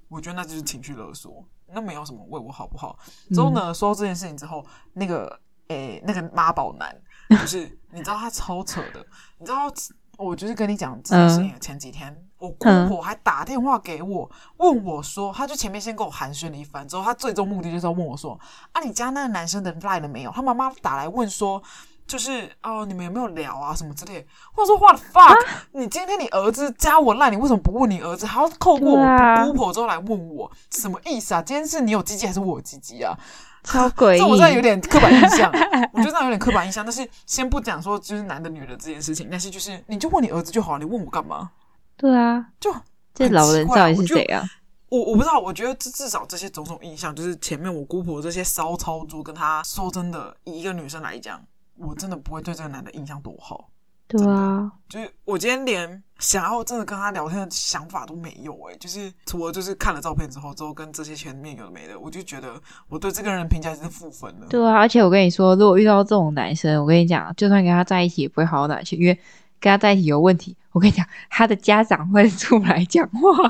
[0.08, 1.44] 我觉得那就是情绪勒索。
[1.74, 2.98] 那没有什么为我好不好？
[3.30, 6.94] 之后呢，说到这件事情之后，那个诶、欸，那个妈宝男，
[7.30, 9.04] 就是 你知道他超扯的。
[9.38, 9.72] 你知道，
[10.16, 18.38] 我就是跟你讲这件事情前几天，嗯、我姑婆还打电话给我，问我说，他就前面先跟我寒暄了一番，之后他最终目的就是要问我说，
[18.72, 20.30] 啊，你家那个男生的赖了没有？
[20.30, 21.62] 他妈妈打来问说。
[22.06, 24.26] 就是哦，你们有没有聊啊什么之类？
[24.52, 25.28] 或者说，what the fuck？
[25.28, 25.36] 蛤
[25.72, 28.26] 你今天你儿子加我赖，你为什么不问你儿子？
[28.26, 31.42] 还要透过我姑婆之后来问我，什么意思啊？
[31.42, 33.16] 今天是你有鸡鸡还是我有鸡鸡啊？
[33.62, 34.18] 超诡异！
[34.18, 35.50] 这我真的有点刻板印象，
[35.94, 36.84] 我觉得这样有点刻板印象。
[36.84, 41.50] 但是先不讲说就是男的女的这件事情，但是就是你就问你儿子就好，你问我干嘛？
[41.96, 42.70] 对啊，就
[43.14, 44.44] 这老人到底是谁啊？
[44.90, 51.40] 我我不知道，我觉得至至少这些种种印象，就是前面我姑婆这些骚操作，跟她说真的，以一个女生来讲。
[51.76, 53.68] 我真的不会对这个男的印象多好，
[54.06, 64.46] 对啊，就是我今天连想要真的跟他聊天的想法都没有诶、欸，就是除了就是看了照片之后，之后跟这些前面有的没的，我就觉得我对这个人评价是负分的。
[64.46, 69.14] 对啊，而且我跟你说，如果遇到这种男生，我跟你讲，就算跟他在一起也不会好到哪去，因为
[69.58, 70.56] 跟他在一起有问题。
[70.72, 73.48] 我跟你讲，他的家长会出来讲话，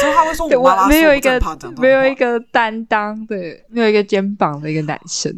[0.00, 1.40] 之后他会说我妈妈说我没有一个
[1.78, 3.36] 没有一个担当，的，
[3.68, 5.36] 没有一个肩膀的一个男生。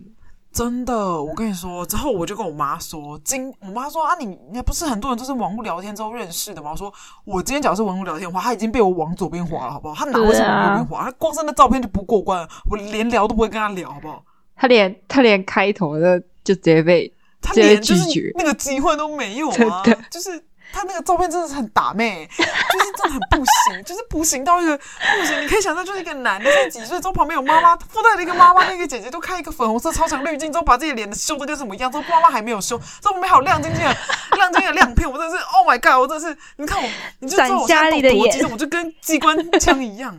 [0.53, 6.73] 真的，我跟你说，之后我就跟我妈说，今我妈说啊你，你你不是很多人都是网络聊天之后认识的吗？
[6.73, 6.93] 我说
[7.25, 9.95] 我今天假如是网络聊天的话，他已经被我往左边滑了，好不好？
[9.95, 11.05] 他哪会是往右边滑？
[11.05, 14.23] 他光是那照片就不过关，我连聊都不会跟他聊，好不好？
[14.55, 20.45] 他连他连开头的就直接被他连就是，那个机会都没有啊， 就是。
[20.72, 25.42] 他那个照片真的是很打妹，就是真的很不行， 就是不行到一个不行。
[25.42, 31.90] 你可以想象，就是一个男的，现在几岁之后旁边有妈妈，附带了一个妈妈跟一个姐姐，都开一个粉红色超强滤镜，之后把自己脸的修的跟什么一样。
[31.90, 33.96] 之后妈妈还没有修，之后旁边还有亮晶晶的
[34.37, 36.00] 亮晶晶的亮片，我真的是 Oh my God！
[36.00, 36.88] 我真的是，你看我，
[37.20, 40.18] 你就知道我现在多激动，我就跟机关枪一样，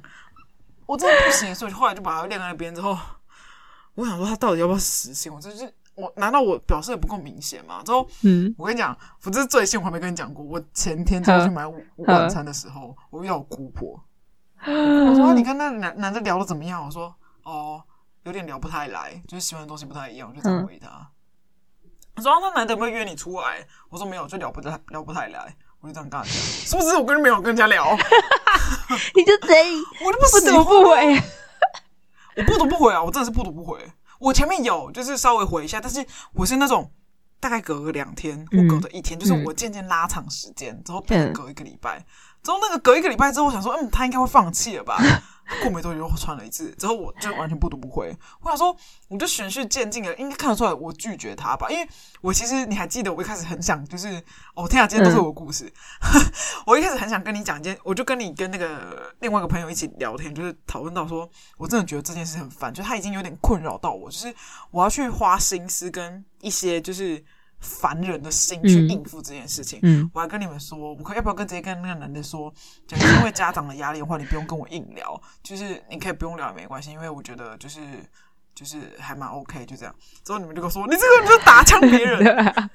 [0.85, 1.53] 我真的不行。
[1.55, 2.97] 所以后来就把它晾在那边之后，
[3.95, 5.33] 我想说他到底要不要实现？
[5.33, 5.73] 我真是。
[5.95, 7.81] 我难道我表示的不够明显吗？
[7.85, 10.43] 之后，嗯，我跟你讲，我这是最新，我还没跟你讲过。
[10.43, 11.65] 我前天才去买
[11.97, 14.03] 晚餐的时候，我遇到我姑婆，
[14.65, 17.81] 我说、啊：“你跟那男男的聊的怎么样？”我说：“哦，
[18.23, 21.09] 有点聊不太来，就是喜欢的东西不太一样。”我就这样回答。
[22.15, 26.95] 我说：“那男的有没有约你出来？”我说：“没有，就聊不太聊不太来。”我就这样跟他讲，是不是？
[26.95, 27.93] 我跟没有跟人家聊，
[29.15, 29.73] 你就贼，
[30.05, 31.21] 我就不不读不回，
[32.37, 33.03] 我不读不回啊！
[33.03, 33.77] 我真的是不读不回。
[34.19, 36.91] 我前面有，就是稍微回一下，但是我是那种
[37.39, 42.05] 大概隔个两天或隔的一天，嗯、就是我渐渐拉长时间，之后变隔一个礼拜，嗯、
[42.43, 44.97] 之后那个隔一个礼拜之后，我想说，嗯，他应该会放弃了吧。
[45.61, 48.15] 过没多久又传了一次，之后我就完全不读不回。
[48.41, 48.75] 我想说，
[49.09, 51.69] 我就循序渐进的，应该看得出来我拒绝他吧？
[51.69, 51.87] 因为
[52.21, 54.21] 我其实你还记得，我一开始很想，就是
[54.55, 55.65] 哦，天啊，今天都是我的故事。
[55.65, 56.21] 嗯、
[56.65, 64.33] 我一开始很想跟你讲一件，我就跟你跟那个另外一个朋友一起聊天，就是讨论到说，我真的觉得这件事很烦，就他已经有点困扰到我，就是
[64.71, 67.23] 我要去花心思跟一些就是。
[67.63, 72.53] 烦人的心去应付这件事情，嗯，嗯，我还跟你们说，我可要不要跟直接跟那个男的说，
[72.85, 77.79] 就是因为家长的压力的话，你不用跟我硬聊，就是你可以不用聊也没关系，因为我觉得就是
[78.53, 79.95] 就是还蛮 OK，就这样。
[80.25, 82.23] 之后你们就跟我说，你这个人就打枪别人。
[82.23, 82.69] 那、啊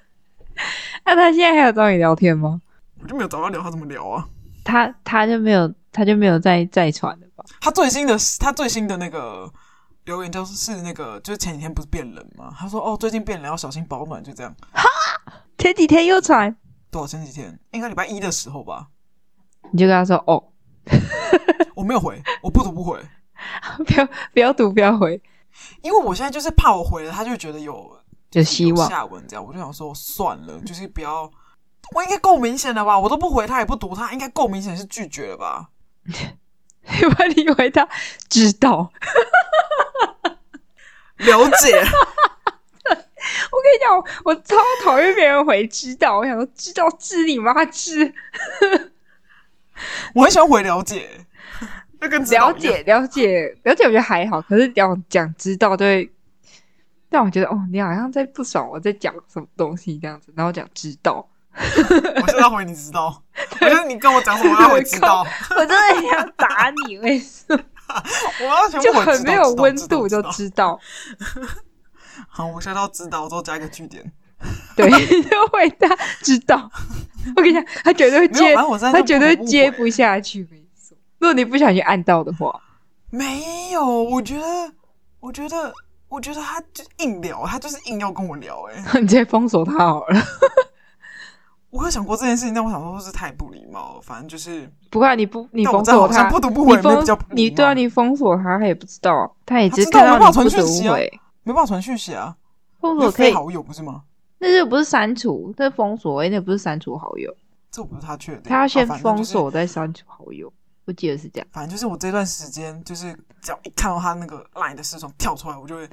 [1.05, 2.61] 啊、他现在还有找你聊天吗？
[3.01, 4.27] 我就没有找他聊，他怎么聊啊？
[4.64, 7.44] 他他就没有，他就没有再再传了吧？
[7.61, 9.53] 他最新的他最新的那个。
[10.09, 12.51] 留言就是是那个，就是前几天不是变冷吗？
[12.59, 14.55] 他说：“哦，最近变冷要小心保暖。”就这样。
[14.73, 14.83] 哈，
[15.59, 16.57] 前几天又传
[16.90, 17.07] 多少？
[17.07, 18.88] 前几天应该礼拜一的时候吧。
[19.71, 20.42] 你就跟他说：“哦，
[21.77, 22.99] 我没有回，我不读不回。
[23.87, 25.21] 不要不要读，不要回，
[25.83, 27.94] 因为我现在就是怕我回了，他就觉得有
[28.31, 29.44] 就希望下文这样。
[29.44, 31.31] 我就想说算了，就是不要。
[31.94, 32.99] 我应该够明显了吧？
[32.99, 35.68] 我都不回，他也不读，他应该够明显是拒绝了吧？
[37.01, 37.88] 因为你以为他
[38.29, 38.92] 知道。”
[41.18, 41.77] 了解，
[42.87, 48.14] 我跟你讲，我超讨厌别人回知道，我想说知道知你妈知，
[50.14, 51.11] 我很喜欢回了解，
[52.01, 56.09] 那个了解了解了解，我觉得还好，可是要讲知道，对，
[57.11, 61.29] 让我觉得哦，你好像在不爽我在讲什么东西这样子，然后讲知道，
[62.23, 63.23] 我现在回你知道，
[63.61, 67.59] 我觉得你跟我讲什么， 我要回知道，我真的很想打你，为什么？
[68.40, 70.79] 我要全部就很没有温度，就知道。
[72.29, 74.12] 好，我现在要知道，之后加一个句点。
[74.77, 74.88] 对，
[75.23, 75.88] 就回答
[76.21, 76.71] 知道。
[77.37, 80.47] 我跟你讲，他绝对会接，他绝对接不下去。
[80.51, 82.61] 没错，如果你不小心按到的话，
[83.11, 83.85] 没有。
[83.85, 84.73] 我觉得，
[85.18, 85.73] 我觉得，
[86.09, 88.62] 我觉得他就硬聊，他就是硬要跟我聊。
[88.71, 90.23] 哎，你直接封锁他好了。
[91.70, 94.00] 我有想过这件事情，但我想说是太不礼貌了。
[94.00, 96.81] 反正就是不过，你不你封锁他，不读不回，
[97.33, 102.35] 你对啊，你封锁他，他也不知道，他也只看到你不读不回，没办法传讯息啊。
[102.81, 104.02] 封锁可以好友不是吗？
[104.38, 107.35] 那就不是删除，那封锁，那不是删除好友。
[107.70, 110.50] 这不是他确定，他要先封锁再删除好友，
[110.87, 111.46] 我记得是这样。
[111.52, 115.87] 反正就是我这段时间，就是只要一看到他那个 LINE 的视窗跳出来，我就会。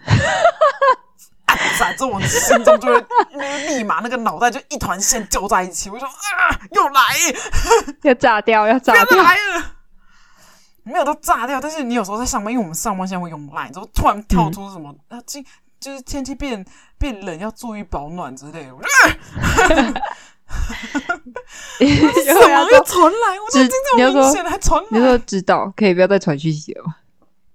[1.80, 3.06] 在这我心中就会
[3.68, 7.02] 立马那个脑袋就一团线揪在一起，我说啊，又来，
[8.04, 9.76] 要炸掉，要炸掉，来了，
[10.84, 11.60] 没有都炸掉。
[11.60, 15.46] 但是你有时候在上班，因为我们上班现在会用 Line，之后突然跳出什么、嗯、啊，今
[15.80, 16.66] 就是天气变
[16.98, 18.72] 变冷，要注意保暖之类的。
[21.80, 23.40] 什么又传来？
[23.40, 26.96] 我今天这么明显还传来，你说知道，可以不要再传讯息了吗？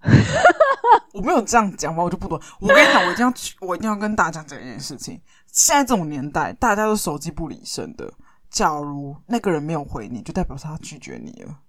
[1.13, 2.41] 我没有这样讲话，我就不懂。
[2.61, 3.33] 我跟你讲，我一定要，
[3.67, 5.21] 我一定要跟大家讲这件事情。
[5.47, 8.13] 现在这种年代，大家都手机不离身的。
[8.49, 11.61] 假如那个人没有回你，就代表他拒绝你了。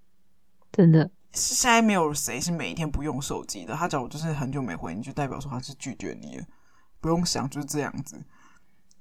[0.71, 3.75] 真的，现在没有谁是每一天不用手机的。
[3.75, 6.45] 他假如就是很久没回你，就代表说他是拒绝你了。
[6.99, 8.23] 不用想，就是这样子。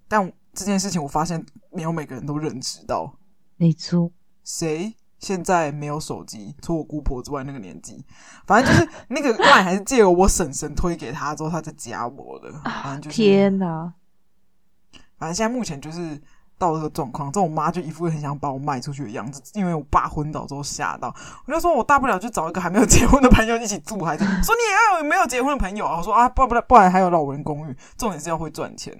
[0.08, 3.18] 但这件事情，我发现没有每个人都认知到。
[3.56, 4.10] 没错。
[4.42, 8.04] 谁现在没有手机，除我姑婆之外，那个年纪，
[8.46, 12.50] 反正就是 那个 LINE 还是借由我婶婶推给他之后，他再加我的。
[12.64, 13.92] 反正就是天哪！
[15.18, 16.18] 反正现在目前就是
[16.59, 25.98] 到这个状况，这我妈就一副很想把我卖出去的样子，因为我爸昏倒之后吓到，我就说我大不了就找一个还没有结婚的朋友一起住，还是说你也要有没有结婚的朋友啊？
[25.98, 28.98] 我说啊，不不不然还有老人公寓，重点是要会赚钱。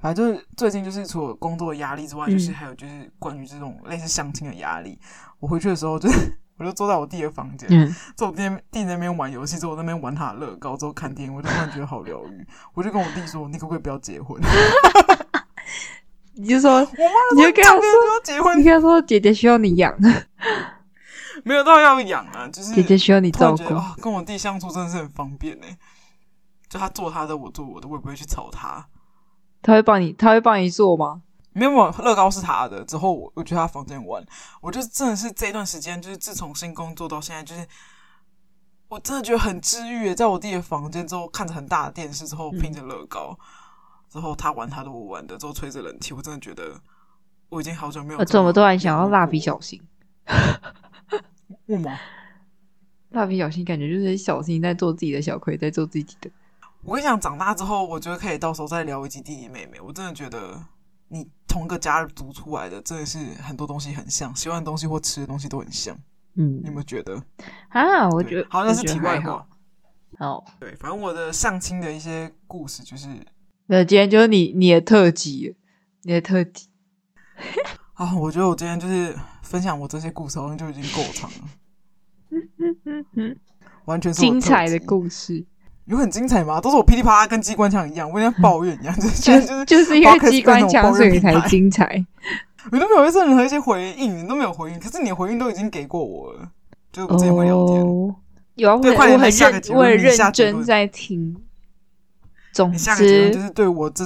[0.00, 4.98] 反正就是最近就是除了工作的压力之外，就是还有就是关于这种类似相亲的压力。
[5.40, 7.68] 我回去的时候，就 是我就坐在我弟的房间，
[8.16, 12.46] 坐我弟弟在那边玩游戏，坐我那边玩他的乐高，之后看电影，我就突然觉得好疗愈。
[12.74, 14.40] 我就跟我弟说：“你可不可以不要结婚？”
[16.34, 16.86] 你就说，我妈
[17.36, 17.82] 你就跟他说
[18.22, 19.94] 结婚，你跟他说姐姐需要你养，
[21.44, 23.74] 没有到要养啊，就是姐姐需要你照顾。
[23.74, 25.66] 哦，跟我弟相处真的是很方便呢，
[26.68, 28.86] 就他做他的，我做我的，我也不会去吵他。
[29.62, 31.22] 他会帮你，他会帮你做吗？
[31.52, 32.84] 没有，乐高是他的。
[32.84, 34.24] 之后我我去他房间玩，
[34.60, 37.66] 我就真的是这段时间，就是自从新工作到现在，就是
[38.88, 40.14] 我真的觉得很治愈。
[40.14, 43.38] 在我弟的房间之后，看着很大的电视之后，拼着乐高，
[44.08, 46.80] 之后他玩他的，我玩的，之后吹着冷气，我真的觉得
[47.48, 48.18] 我已经好久没有。
[48.18, 49.80] 我怎么突然想要蜡笔小新？
[51.66, 51.98] 为什么？
[53.10, 56.30] 蜡笔小新感觉就是小新在做自己的小葵，在做自己的。
[56.84, 59.80] 我跟你讲，长大之后，我觉得可以到时候再聊一集弟弟妹妹。
[59.80, 60.64] 我真的觉得，
[61.08, 65.94] 你同个家族出来的，真的是很多东西很像，喜欢的东西或吃的东西都很像。
[66.36, 67.20] 嗯，你有没有觉得？
[67.70, 69.44] 啊，我觉得好像是题外话。
[70.18, 73.08] 哦，对，反正我的相亲的一些故事就是，
[73.66, 75.56] 那今天就是你你的特辑，
[76.02, 76.68] 你的特辑。
[77.94, 81.48] 啊，我觉得我今天就是分享我这些故事，好像就已经够长了。
[82.30, 83.36] 嗯嗯嗯嗯，
[83.86, 85.44] 完全是精彩的故事。
[85.86, 86.60] 有很精彩吗？
[86.60, 92.04] 都是我噼里啪啦跟机关枪一样，我有点抱怨一样， 嗯、就是就是就是因为机关枪所以才精彩。
[92.70, 96.48] 我都没有任何一些回应，你都没有回应，可是你的回应都已经给过我了，
[96.92, 98.14] 就我之前会聊天，哦、
[98.56, 101.34] 有啊，我很认，我很认真在听。
[102.52, 104.04] 总之，就是对我这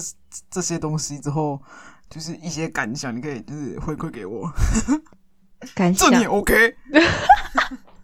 [0.51, 1.61] 这些东西之后，
[2.09, 4.49] 就是一些感想，你可以就是回馈给我。
[5.75, 6.77] 感想这你 OK？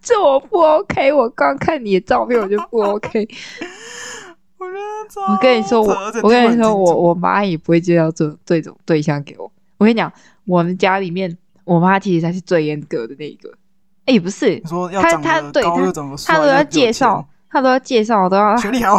[0.02, 3.28] 这我不 OK，我刚看你的照片我就不 OK。
[4.60, 9.50] 我跟你说，我我跟你说，我我妈也不会介绍这这种对象给我。
[9.78, 10.12] 我跟你讲，
[10.44, 13.50] 我们家里面，我妈其实才是最严格的那一个。
[14.04, 14.60] 哎，不是，
[15.00, 15.70] 她她对她
[16.26, 18.54] 她都要介绍，她都要介绍，都要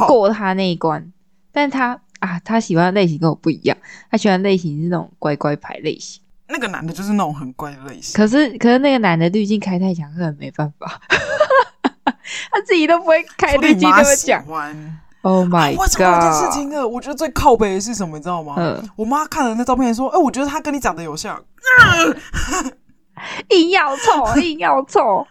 [0.07, 1.11] 过她那一关。
[1.51, 3.77] 但她啊，她喜欢的类型跟我不一样，
[4.09, 6.21] 她喜欢的类型是那种乖乖牌类型。
[6.51, 10.99] 那个男的就是那种很乖的类型，可是可是那个男的滤镜开太强，可能没办法，
[12.51, 14.43] 他自己都不会开滤镜这么讲。
[15.23, 15.79] Oh my god！
[15.79, 18.55] 我讲这件事情的，我觉得最靠北的是什么，你知道吗？
[18.57, 21.39] 嗯、我妈看了那照片说：“哎、欸，我觉得他跟你长得有像。
[21.83, 22.17] 嗯
[23.49, 25.27] ”硬要凑， 硬要凑，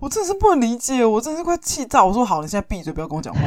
[0.00, 2.04] 我真是不能理解，我真是快气炸。
[2.04, 3.40] 我说好，你现在闭嘴，不要跟我讲话，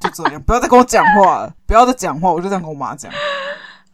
[0.00, 3.08] 就这样，不要再跟我讲话了，不要再讲话，我就这样跟我妈讲，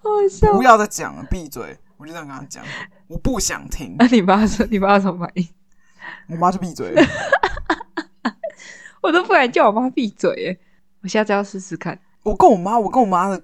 [0.02, 1.78] 好笑，不要再讲了，闭嘴。
[1.98, 2.64] 我就这样跟他讲，
[3.08, 3.94] 我不想听。
[3.98, 5.46] 那、啊、你妈说，你妈什么反应？
[6.30, 6.94] 我妈就闭嘴。
[9.02, 10.58] 我都不敢叫我妈闭嘴耶。
[11.02, 11.98] 我下次要试试看。
[12.22, 13.42] 我跟我妈，我跟我妈的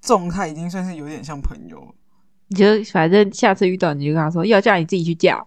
[0.00, 1.94] 状态已经算是有点像朋友。
[2.48, 5.44] 你就反正下次遇到你就跟她说，要嫁你自己去嫁。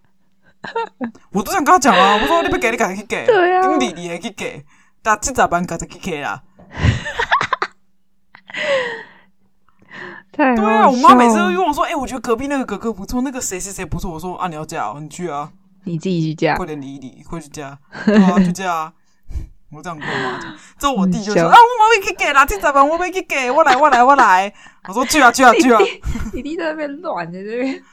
[1.31, 4.65] 我都想跟她讲啊，我说你不给你赶紧去给， 对啊，你弟弟也去给，
[5.01, 6.43] 但七早班赶紧去给啦。
[10.55, 15.51] 对啊，我妈每次都跟我说：“哎、欸，我觉得隔壁那个哥哥不错，那个谁谁谁不错。”我说：“啊，你要嫁、哦，你去啊，
[15.83, 18.93] 你自己去嫁，快点理你，快去嫁，啊，去嫁啊！”
[19.71, 22.87] 我这样跟我妈讲，之后我弟就说：“啊，我妈没去给啦，这咋办？
[22.87, 24.51] 我没去给，我来，我来，我来。”
[24.87, 25.79] 我说：“去啊，去啊， 去啊！”
[26.33, 27.83] 你弟在那边乱在这边，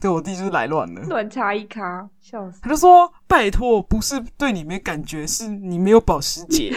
[0.00, 2.60] 对我弟就是来乱的，乱插一卡，笑死。
[2.62, 6.74] 他就说：“拜托，不是对你没感觉，是你没有保时捷。”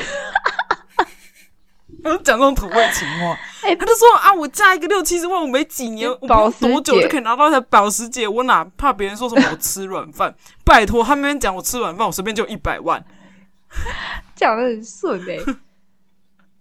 [2.03, 10.35] 我 讲这种土味情话，他就说啊，我嫁一个六七十万，我没几年，我不用多久就可以拿到一台保时捷，我哪怕别人说什么我吃软饭？
[10.63, 13.03] 拜托，他那边讲我吃软饭，我随便就一百万，
[14.35, 15.45] 讲的很顺哎、欸。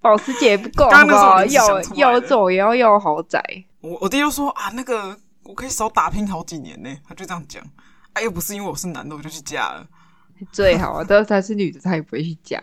[0.00, 3.42] 保时捷不够，刚刚那时候要要走也要要豪宅。
[3.80, 7.60] 我我弟就说啊，那个我可以少打拼好几年呢，他就这样讲。
[8.12, 9.84] 哎、啊，又不是因为我是男的，我就去嫁了。
[10.52, 12.62] 最好啊，但是他是女的，他也不会去嫁。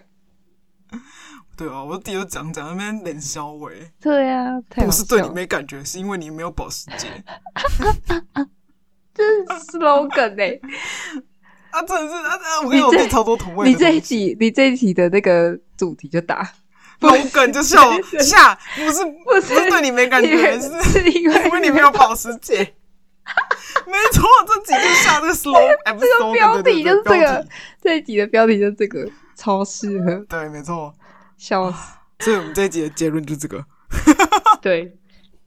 [1.55, 3.69] 对啊，我弟就讲讲那边冷笑话。
[4.01, 7.07] 对啊，不是对你没感觉，是因为你没有保时捷。
[9.13, 10.59] 这是 slogan 哎！
[11.69, 12.61] 啊，真的是啊啊！
[12.63, 13.69] 我跟你讲，超多同位。
[13.69, 16.51] 你这一集，你这一集的那个主题就打
[16.99, 22.73] slogan 就笑下，不是不是对你没感觉，是因为你没有保时捷。
[23.85, 27.47] 没错，这集就下这个 slow，哎，不是这个标题就是这个，
[27.81, 30.15] 这一集的标题就是这个，超适合。
[30.27, 30.93] 对，没错，
[31.37, 31.97] 笑死。
[32.19, 33.65] 所以我们这一集的结论就是这个。
[34.61, 34.97] 对，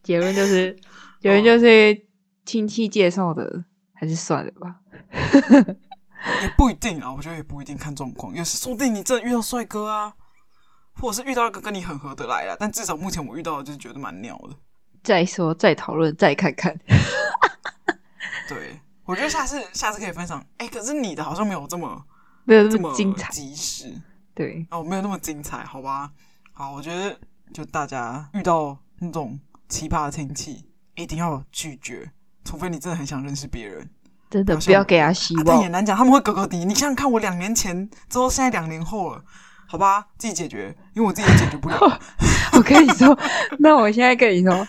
[0.03, 0.77] 结论就是，
[1.21, 2.07] 结论就是
[2.45, 3.65] 亲戚介绍的，
[3.95, 4.77] 还是算了吧。
[6.43, 8.35] 也不一定啊，我觉得也不一定，看状况。
[8.35, 10.13] 有时说不定你真的遇到帅哥啊，
[10.95, 12.57] 或者是遇到一个跟你很合得来啊。
[12.59, 14.57] 但至少目前我遇到的就是觉得蛮鸟的。
[15.03, 16.79] 再说，再讨论，再看看。
[18.49, 20.39] 对，我觉得下次下次可以分享。
[20.59, 22.05] 哎、欸，可是你的好像没有这么
[22.45, 23.95] 没有这么精彩，及时。
[24.37, 26.11] 对，哦，没有那么精彩，好吧。
[26.53, 27.19] 好，我觉得
[27.55, 32.13] 就大家遇到那种奇葩的亲戚，一定要拒绝，
[32.45, 33.89] 除非你真的很想认识别人。
[34.29, 35.45] 真的不要给他希望。
[35.45, 36.67] 但也难讲，他们会格格敌。
[36.67, 39.25] 你想想看，我两年前之后，现在两年后了，
[39.67, 41.79] 好吧，自己解决，因为我自己也解决不了。
[42.53, 43.19] 我跟你说，
[43.59, 44.69] 那我现在跟你说，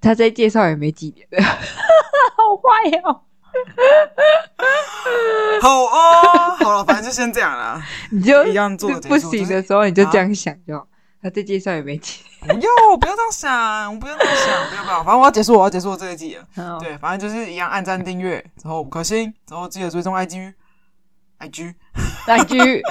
[0.00, 1.44] 他在介绍也没几年了，
[2.34, 3.22] 好坏哦。
[5.60, 7.80] 好哦，好了，反正就先这样了。
[8.10, 10.88] 你就一样做不行的时候，你就这样想就好。
[11.22, 12.54] 他再介绍也没几年。
[12.54, 15.02] 不要，不要这样想，不要这样想，不要不要。
[15.02, 16.46] 反正我要结束，我要结束我这一季了。
[16.56, 16.78] Oh.
[16.82, 22.82] 对，反正就是一样，按赞、订阅，然后五颗星，然后 记得追踪 IG，IG，IG。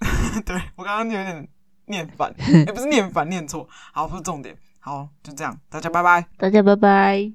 [0.44, 1.48] 对，我刚刚有点
[1.86, 2.30] 念反，
[2.66, 3.66] 也不是念反，念错。
[3.92, 4.54] 好，不是重点。
[4.80, 7.26] 好，就这样，大家拜拜，大家拜拜。